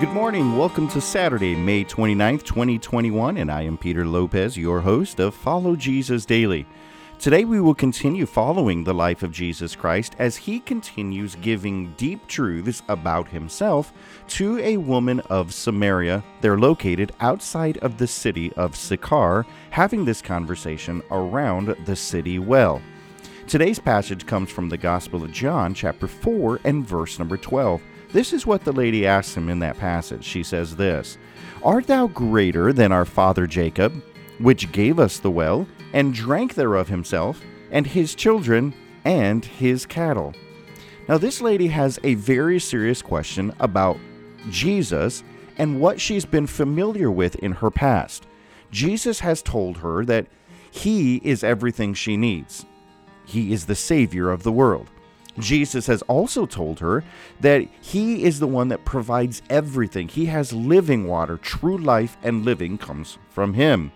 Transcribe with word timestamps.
Good 0.00 0.10
morning. 0.10 0.56
Welcome 0.56 0.86
to 0.90 1.00
Saturday, 1.00 1.56
May 1.56 1.84
29th, 1.84 2.44
2021, 2.44 3.36
and 3.36 3.50
I 3.50 3.62
am 3.62 3.76
Peter 3.76 4.06
Lopez, 4.06 4.56
your 4.56 4.80
host 4.80 5.18
of 5.18 5.34
Follow 5.34 5.74
Jesus 5.74 6.24
Daily. 6.24 6.68
Today 7.18 7.44
we 7.44 7.60
will 7.60 7.74
continue 7.74 8.24
following 8.24 8.84
the 8.84 8.94
life 8.94 9.24
of 9.24 9.32
Jesus 9.32 9.74
Christ 9.74 10.14
as 10.20 10.36
he 10.36 10.60
continues 10.60 11.34
giving 11.34 11.94
deep 11.96 12.24
truths 12.28 12.80
about 12.88 13.26
himself 13.30 13.92
to 14.28 14.60
a 14.60 14.76
woman 14.76 15.18
of 15.30 15.52
Samaria. 15.52 16.22
They're 16.42 16.56
located 16.56 17.10
outside 17.18 17.78
of 17.78 17.98
the 17.98 18.06
city 18.06 18.52
of 18.52 18.76
Sychar, 18.76 19.46
having 19.70 20.04
this 20.04 20.22
conversation 20.22 21.02
around 21.10 21.74
the 21.86 21.96
city 21.96 22.38
well. 22.38 22.80
Today's 23.48 23.80
passage 23.80 24.26
comes 24.26 24.48
from 24.48 24.68
the 24.68 24.78
Gospel 24.78 25.24
of 25.24 25.32
John, 25.32 25.74
chapter 25.74 26.06
4, 26.06 26.60
and 26.62 26.86
verse 26.86 27.18
number 27.18 27.36
12. 27.36 27.82
This 28.12 28.32
is 28.32 28.46
what 28.46 28.64
the 28.64 28.72
lady 28.72 29.06
asks 29.06 29.36
him 29.36 29.48
in 29.48 29.58
that 29.58 29.78
passage. 29.78 30.24
She 30.24 30.42
says 30.42 30.76
this 30.76 31.18
Art 31.62 31.86
thou 31.86 32.06
greater 32.06 32.72
than 32.72 32.92
our 32.92 33.04
father 33.04 33.46
Jacob, 33.46 34.02
which 34.38 34.72
gave 34.72 34.98
us 34.98 35.18
the 35.18 35.30
well, 35.30 35.66
and 35.92 36.14
drank 36.14 36.54
thereof 36.54 36.88
himself, 36.88 37.42
and 37.70 37.86
his 37.86 38.14
children, 38.14 38.74
and 39.04 39.44
his 39.44 39.86
cattle? 39.86 40.34
Now, 41.08 41.18
this 41.18 41.40
lady 41.40 41.68
has 41.68 41.98
a 42.04 42.14
very 42.14 42.58
serious 42.58 43.00
question 43.00 43.54
about 43.60 43.98
Jesus 44.50 45.22
and 45.56 45.80
what 45.80 46.00
she's 46.00 46.24
been 46.24 46.46
familiar 46.46 47.10
with 47.10 47.34
in 47.36 47.52
her 47.52 47.70
past. 47.70 48.26
Jesus 48.70 49.20
has 49.20 49.42
told 49.42 49.78
her 49.78 50.04
that 50.04 50.26
he 50.70 51.16
is 51.24 51.42
everything 51.42 51.94
she 51.94 52.16
needs. 52.16 52.66
He 53.24 53.52
is 53.52 53.66
the 53.66 53.74
Savior 53.74 54.30
of 54.30 54.42
the 54.42 54.52
world. 54.52 54.90
Jesus 55.38 55.86
has 55.86 56.02
also 56.02 56.46
told 56.46 56.80
her 56.80 57.04
that 57.40 57.66
He 57.80 58.24
is 58.24 58.40
the 58.40 58.46
one 58.46 58.68
that 58.68 58.84
provides 58.84 59.42
everything. 59.50 60.08
He 60.08 60.26
has 60.26 60.52
living 60.52 61.06
water. 61.06 61.36
True 61.36 61.78
life 61.78 62.16
and 62.22 62.44
living 62.44 62.78
comes 62.78 63.18
from 63.30 63.54
Him. 63.54 63.92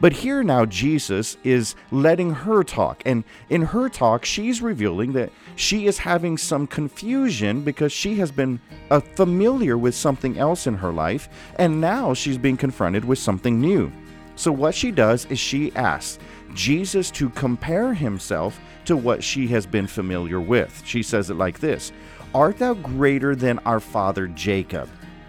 But 0.00 0.12
here 0.12 0.44
now, 0.44 0.64
Jesus 0.64 1.36
is 1.42 1.74
letting 1.90 2.30
her 2.30 2.62
talk. 2.62 3.02
And 3.04 3.24
in 3.50 3.62
her 3.62 3.88
talk, 3.88 4.24
she's 4.24 4.62
revealing 4.62 5.12
that 5.14 5.32
she 5.56 5.86
is 5.86 5.98
having 5.98 6.38
some 6.38 6.68
confusion 6.68 7.62
because 7.62 7.90
she 7.90 8.14
has 8.16 8.30
been 8.30 8.60
uh, 8.90 9.00
familiar 9.00 9.76
with 9.76 9.96
something 9.96 10.38
else 10.38 10.68
in 10.68 10.74
her 10.74 10.92
life. 10.92 11.28
And 11.56 11.80
now 11.80 12.14
she's 12.14 12.38
being 12.38 12.56
confronted 12.56 13.04
with 13.04 13.18
something 13.18 13.60
new. 13.60 13.90
So, 14.38 14.52
what 14.52 14.76
she 14.76 14.92
does 14.92 15.24
is 15.26 15.38
she 15.40 15.74
asks 15.74 16.20
Jesus 16.54 17.10
to 17.10 17.28
compare 17.30 17.92
himself 17.92 18.60
to 18.84 18.96
what 18.96 19.24
she 19.24 19.48
has 19.48 19.66
been 19.66 19.88
familiar 19.88 20.40
with. 20.40 20.80
She 20.86 21.02
says 21.02 21.28
it 21.28 21.34
like 21.34 21.58
this 21.58 21.90
Art 22.32 22.58
thou 22.58 22.74
greater 22.74 23.34
than 23.34 23.58
our 23.66 23.80
father 23.80 24.28
Jacob? 24.28 24.88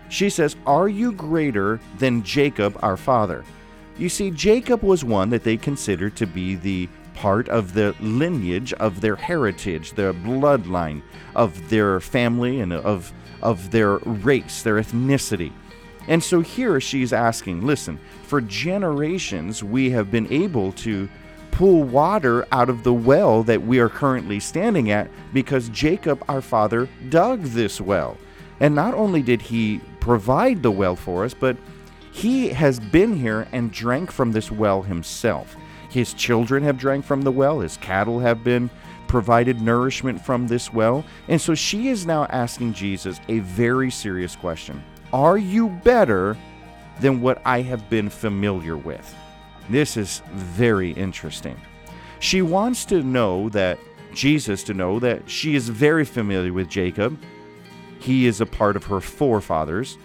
She 0.09 0.29
says, 0.29 0.55
Are 0.67 0.87
you 0.87 1.11
greater 1.11 1.79
than 1.97 2.21
Jacob 2.21 2.77
our 2.83 2.97
father? 2.97 3.43
You 3.97 4.09
see, 4.09 4.29
Jacob 4.29 4.83
was 4.83 5.03
one 5.03 5.31
that 5.31 5.43
they 5.43 5.57
considered 5.57 6.15
to 6.17 6.27
be 6.27 6.53
the 6.53 6.87
part 7.15 7.49
of 7.49 7.73
the 7.73 7.95
lineage 7.99 8.73
of 8.73 9.01
their 9.01 9.15
heritage, 9.15 9.93
the 9.93 10.13
bloodline, 10.23 11.01
of 11.35 11.67
their 11.71 11.99
family, 11.99 12.59
and 12.59 12.73
of, 12.73 13.11
of 13.41 13.71
their 13.71 13.97
race, 13.97 14.61
their 14.61 14.75
ethnicity. 14.75 15.51
And 16.07 16.23
so 16.23 16.41
here 16.41 16.79
she's 16.79 17.13
asking 17.13 17.65
listen, 17.65 17.99
for 18.23 18.41
generations 18.41 19.63
we 19.63 19.89
have 19.91 20.11
been 20.11 20.31
able 20.31 20.71
to 20.73 21.09
pull 21.51 21.83
water 21.83 22.47
out 22.51 22.69
of 22.69 22.83
the 22.83 22.93
well 22.93 23.43
that 23.43 23.61
we 23.61 23.79
are 23.79 23.89
currently 23.89 24.39
standing 24.39 24.91
at 24.91 25.09
because 25.33 25.69
Jacob, 25.69 26.23
our 26.29 26.41
father, 26.41 26.87
dug 27.09 27.41
this 27.41 27.81
well. 27.81 28.17
And 28.59 28.75
not 28.75 28.93
only 28.93 29.21
did 29.21 29.41
he 29.41 29.81
provide 29.99 30.63
the 30.63 30.71
well 30.71 30.95
for 30.95 31.25
us, 31.25 31.33
but 31.33 31.57
he 32.11 32.49
has 32.49 32.79
been 32.79 33.15
here 33.15 33.47
and 33.51 33.71
drank 33.71 34.11
from 34.11 34.31
this 34.31 34.51
well 34.51 34.81
himself. 34.81 35.55
His 35.89 36.13
children 36.13 36.63
have 36.63 36.77
drank 36.77 37.05
from 37.05 37.21
the 37.21 37.31
well, 37.31 37.59
his 37.59 37.77
cattle 37.77 38.19
have 38.19 38.43
been 38.43 38.69
provided 39.07 39.59
nourishment 39.59 40.23
from 40.23 40.47
this 40.47 40.71
well. 40.71 41.03
And 41.27 41.41
so 41.41 41.55
she 41.55 41.89
is 41.89 42.05
now 42.05 42.25
asking 42.25 42.73
Jesus 42.73 43.19
a 43.27 43.39
very 43.39 43.89
serious 43.89 44.35
question 44.35 44.83
are 45.13 45.37
you 45.37 45.69
better 45.69 46.37
than 46.99 47.21
what 47.21 47.41
I 47.45 47.61
have 47.61 47.89
been 47.89 48.09
familiar 48.09 48.77
with? 48.77 49.15
This 49.69 49.97
is 49.97 50.21
very 50.31 50.91
interesting. 50.91 51.59
She 52.19 52.41
wants 52.41 52.85
to 52.85 53.01
know 53.01 53.49
that 53.49 53.79
Jesus 54.13 54.63
to 54.63 54.73
know 54.73 54.99
that 54.99 55.29
she 55.29 55.55
is 55.55 55.69
very 55.69 56.05
familiar 56.05 56.51
with 56.51 56.67
Jacob. 56.67 57.19
He 57.99 58.25
is 58.25 58.41
a 58.41 58.45
part 58.45 58.75
of 58.75 58.85
her 58.85 58.99
forefathers. 58.99 59.97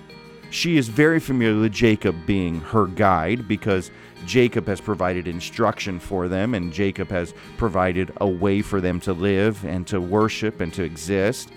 She 0.51 0.77
is 0.77 0.89
very 0.89 1.19
familiar 1.19 1.61
with 1.61 1.73
Jacob 1.73 2.27
being 2.27 2.61
her 2.61 2.87
guide 2.87 3.49
because 3.49 3.91
Jacob 4.27 4.67
has 4.67 4.81
provided 4.81 5.27
instruction 5.27 5.99
for 5.99 6.29
them 6.29 6.55
and 6.55 6.73
Jacob 6.73 7.11
has 7.11 7.35
provided 7.57 8.13
a 8.21 8.29
way 8.29 8.63
for 8.63 8.81
them 8.81 9.01
to 9.01 9.13
live 9.13 9.65
and 9.65 9.87
to 9.89 10.01
worship 10.01 10.61
and 10.61 10.73
to 10.75 10.83
exist. 10.83 11.51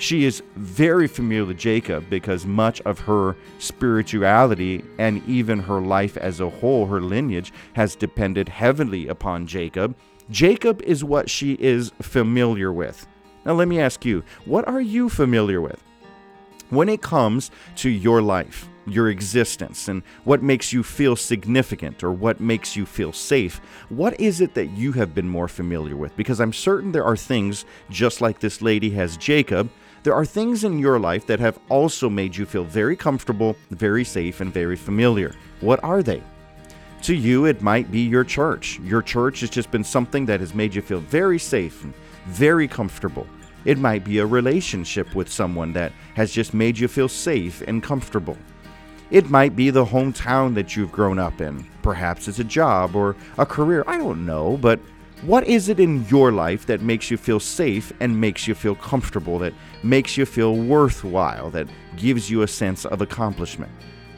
She 0.00 0.24
is 0.24 0.42
very 0.56 1.06
familiar 1.06 1.44
with 1.44 1.58
Jacob 1.58 2.08
because 2.08 2.46
much 2.46 2.80
of 2.80 3.00
her 3.00 3.36
spirituality 3.58 4.82
and 4.98 5.22
even 5.28 5.60
her 5.60 5.78
life 5.78 6.16
as 6.16 6.40
a 6.40 6.48
whole, 6.48 6.86
her 6.86 7.02
lineage, 7.02 7.52
has 7.74 7.96
depended 7.96 8.48
heavily 8.48 9.08
upon 9.08 9.46
Jacob. 9.46 9.94
Jacob 10.30 10.80
is 10.80 11.04
what 11.04 11.28
she 11.28 11.52
is 11.60 11.92
familiar 12.00 12.72
with. 12.72 13.06
Now, 13.44 13.52
let 13.52 13.68
me 13.68 13.78
ask 13.78 14.06
you, 14.06 14.24
what 14.46 14.66
are 14.66 14.80
you 14.80 15.10
familiar 15.10 15.60
with? 15.60 15.84
When 16.70 16.88
it 16.88 17.02
comes 17.02 17.50
to 17.76 17.90
your 17.90 18.22
life, 18.22 18.70
your 18.86 19.10
existence, 19.10 19.86
and 19.86 20.02
what 20.24 20.42
makes 20.42 20.72
you 20.72 20.82
feel 20.82 21.14
significant 21.14 22.02
or 22.02 22.10
what 22.10 22.40
makes 22.40 22.74
you 22.74 22.86
feel 22.86 23.12
safe, 23.12 23.60
what 23.90 24.18
is 24.18 24.40
it 24.40 24.54
that 24.54 24.68
you 24.68 24.92
have 24.92 25.14
been 25.14 25.28
more 25.28 25.48
familiar 25.48 25.96
with? 25.96 26.16
Because 26.16 26.40
I'm 26.40 26.54
certain 26.54 26.90
there 26.90 27.04
are 27.04 27.18
things, 27.18 27.66
just 27.90 28.22
like 28.22 28.40
this 28.40 28.62
lady 28.62 28.88
has 28.92 29.18
Jacob, 29.18 29.68
there 30.02 30.14
are 30.14 30.24
things 30.24 30.64
in 30.64 30.78
your 30.78 30.98
life 30.98 31.26
that 31.26 31.40
have 31.40 31.58
also 31.68 32.08
made 32.08 32.34
you 32.34 32.46
feel 32.46 32.64
very 32.64 32.96
comfortable, 32.96 33.56
very 33.70 34.04
safe, 34.04 34.40
and 34.40 34.52
very 34.52 34.76
familiar. 34.76 35.34
What 35.60 35.82
are 35.84 36.02
they? 36.02 36.22
To 37.02 37.14
you, 37.14 37.46
it 37.46 37.62
might 37.62 37.90
be 37.90 38.00
your 38.00 38.24
church. 38.24 38.78
Your 38.80 39.02
church 39.02 39.40
has 39.40 39.50
just 39.50 39.70
been 39.70 39.84
something 39.84 40.26
that 40.26 40.40
has 40.40 40.54
made 40.54 40.74
you 40.74 40.82
feel 40.82 41.00
very 41.00 41.38
safe 41.38 41.82
and 41.84 41.94
very 42.26 42.66
comfortable. 42.68 43.26
It 43.64 43.78
might 43.78 44.04
be 44.04 44.18
a 44.18 44.26
relationship 44.26 45.14
with 45.14 45.30
someone 45.30 45.72
that 45.74 45.92
has 46.14 46.32
just 46.32 46.54
made 46.54 46.78
you 46.78 46.88
feel 46.88 47.08
safe 47.08 47.62
and 47.66 47.82
comfortable. 47.82 48.38
It 49.10 49.28
might 49.28 49.56
be 49.56 49.70
the 49.70 49.84
hometown 49.84 50.54
that 50.54 50.76
you've 50.76 50.92
grown 50.92 51.18
up 51.18 51.40
in. 51.40 51.66
Perhaps 51.82 52.28
it's 52.28 52.38
a 52.38 52.44
job 52.44 52.94
or 52.94 53.16
a 53.38 53.44
career. 53.44 53.84
I 53.86 53.98
don't 53.98 54.24
know, 54.24 54.56
but 54.56 54.80
what 55.22 55.46
is 55.46 55.68
it 55.68 55.78
in 55.78 56.06
your 56.08 56.32
life 56.32 56.64
that 56.66 56.80
makes 56.80 57.10
you 57.10 57.18
feel 57.18 57.40
safe 57.40 57.92
and 58.00 58.18
makes 58.18 58.48
you 58.48 58.54
feel 58.54 58.74
comfortable, 58.74 59.38
that 59.40 59.52
makes 59.82 60.16
you 60.16 60.24
feel 60.24 60.56
worthwhile, 60.56 61.50
that 61.50 61.68
gives 61.96 62.30
you 62.30 62.40
a 62.40 62.48
sense 62.48 62.86
of 62.86 63.02
accomplishment? 63.02 63.70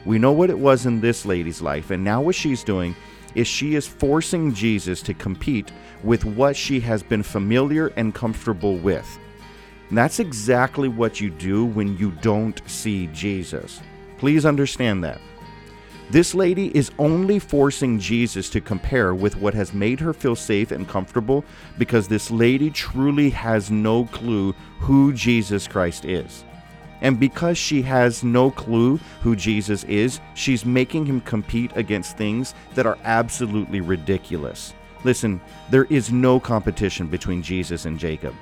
We 0.05 0.17
know 0.17 0.31
what 0.31 0.49
it 0.49 0.57
was 0.57 0.85
in 0.85 1.01
this 1.01 1.25
lady's 1.25 1.61
life, 1.61 1.91
and 1.91 2.03
now 2.03 2.21
what 2.21 2.35
she's 2.35 2.63
doing 2.63 2.95
is 3.35 3.47
she 3.47 3.75
is 3.75 3.87
forcing 3.87 4.53
Jesus 4.53 5.01
to 5.01 5.13
compete 5.13 5.71
with 6.03 6.23
what 6.23 6.55
she 6.55 6.79
has 6.81 7.03
been 7.03 7.23
familiar 7.23 7.87
and 7.97 8.15
comfortable 8.15 8.77
with. 8.77 9.07
And 9.89 9.97
that's 9.97 10.19
exactly 10.19 10.87
what 10.87 11.19
you 11.19 11.29
do 11.29 11.65
when 11.65 11.97
you 11.97 12.11
don't 12.21 12.61
see 12.65 13.07
Jesus. 13.07 13.81
Please 14.17 14.45
understand 14.45 15.03
that. 15.03 15.19
This 16.13 16.35
lady 16.35 16.67
is 16.77 16.91
only 16.99 17.39
forcing 17.39 17.97
Jesus 17.97 18.47
to 18.51 18.61
compare 18.61 19.15
with 19.15 19.35
what 19.37 19.55
has 19.55 19.73
made 19.73 19.99
her 19.99 20.13
feel 20.13 20.35
safe 20.35 20.69
and 20.69 20.87
comfortable 20.87 21.43
because 21.79 22.07
this 22.07 22.29
lady 22.29 22.69
truly 22.69 23.31
has 23.31 23.71
no 23.71 24.05
clue 24.05 24.53
who 24.77 25.11
Jesus 25.13 25.67
Christ 25.67 26.05
is. 26.05 26.43
And 27.01 27.19
because 27.19 27.57
she 27.57 27.81
has 27.81 28.23
no 28.23 28.51
clue 28.51 28.97
who 29.21 29.35
Jesus 29.35 29.85
is, 29.85 30.19
she's 30.35 30.67
making 30.67 31.07
him 31.07 31.19
compete 31.19 31.71
against 31.73 32.15
things 32.15 32.53
that 32.75 32.85
are 32.85 32.99
absolutely 33.05 33.81
ridiculous. 33.81 34.75
Listen, 35.03 35.41
there 35.71 35.85
is 35.85 36.11
no 36.11 36.39
competition 36.39 37.07
between 37.07 37.41
Jesus 37.41 37.85
and 37.85 37.97
Jacob. 37.97 38.35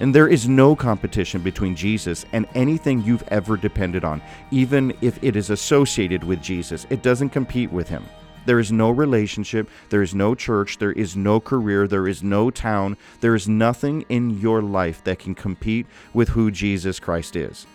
And 0.00 0.14
there 0.14 0.28
is 0.28 0.48
no 0.48 0.74
competition 0.74 1.42
between 1.42 1.76
Jesus 1.76 2.24
and 2.32 2.46
anything 2.54 3.02
you've 3.02 3.26
ever 3.28 3.58
depended 3.58 4.02
on, 4.02 4.22
even 4.50 4.96
if 5.02 5.22
it 5.22 5.36
is 5.36 5.50
associated 5.50 6.24
with 6.24 6.42
Jesus. 6.42 6.86
It 6.88 7.02
doesn't 7.02 7.28
compete 7.30 7.70
with 7.70 7.88
him. 7.88 8.04
There 8.46 8.58
is 8.58 8.72
no 8.72 8.90
relationship, 8.90 9.68
there 9.90 10.02
is 10.02 10.14
no 10.14 10.34
church, 10.34 10.78
there 10.78 10.92
is 10.92 11.16
no 11.16 11.38
career, 11.38 11.86
there 11.86 12.08
is 12.08 12.22
no 12.22 12.50
town, 12.50 12.96
there 13.20 13.34
is 13.34 13.46
nothing 13.48 14.06
in 14.08 14.40
your 14.40 14.62
life 14.62 15.04
that 15.04 15.18
can 15.18 15.34
compete 15.34 15.86
with 16.14 16.30
who 16.30 16.50
Jesus 16.50 16.98
Christ 16.98 17.36
is. 17.36 17.66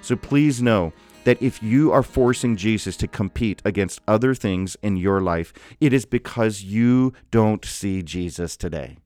So 0.00 0.16
please 0.16 0.62
know 0.62 0.94
that 1.24 1.40
if 1.42 1.62
you 1.62 1.92
are 1.92 2.02
forcing 2.02 2.56
Jesus 2.56 2.96
to 2.98 3.08
compete 3.08 3.60
against 3.64 4.00
other 4.08 4.34
things 4.34 4.76
in 4.82 4.96
your 4.96 5.20
life, 5.20 5.52
it 5.80 5.92
is 5.92 6.06
because 6.06 6.62
you 6.62 7.12
don't 7.30 7.64
see 7.64 8.02
Jesus 8.02 8.56
today. 8.56 8.96